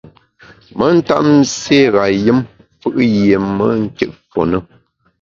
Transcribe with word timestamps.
Me 0.77 0.85
ntap 0.97 1.19
nségha 1.37 2.03
yùm 2.25 2.39
fù’ 2.79 2.87
yié 3.13 3.35
me 3.57 3.65
nkit 3.83 4.11
fu 4.29 4.41
ne. 4.49 4.57